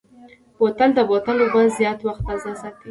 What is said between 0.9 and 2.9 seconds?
د بوتل اوبه زیات وخت تازه ساتي.